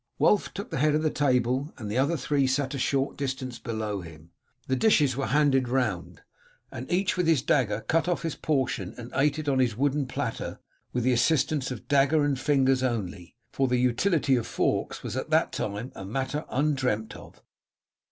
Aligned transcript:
Wulf 0.17 0.51
took 0.55 0.71
the 0.71 0.79
head 0.79 0.95
of 0.95 1.03
the 1.03 1.11
table, 1.11 1.71
and 1.77 1.87
the 1.87 1.99
other 1.99 2.17
three 2.17 2.47
sat 2.47 2.73
a 2.73 2.79
short 2.79 3.17
distance 3.17 3.59
below 3.59 4.01
him. 4.01 4.31
The 4.65 4.75
dishes 4.75 5.15
were 5.15 5.27
handed 5.27 5.69
round, 5.69 6.21
and 6.71 6.91
each 6.91 7.15
with 7.15 7.27
his 7.27 7.43
dagger 7.43 7.81
cut 7.81 8.07
off 8.07 8.23
his 8.23 8.33
portion 8.33 8.95
and 8.97 9.11
ate 9.13 9.37
it 9.37 9.47
on 9.47 9.59
his 9.59 9.77
wooden 9.77 10.07
platter 10.07 10.57
with 10.91 11.03
the 11.03 11.13
assistance 11.13 11.69
of 11.69 11.87
dagger 11.87 12.25
and 12.25 12.39
fingers 12.39 12.81
only, 12.81 13.35
for 13.51 13.67
the 13.67 13.77
utility 13.77 14.35
of 14.35 14.47
forks 14.47 15.03
was 15.03 15.15
at 15.15 15.29
that 15.29 15.51
time 15.51 15.91
a 15.93 16.03
matter 16.03 16.45
undreamt 16.49 17.15
of. 17.15 17.43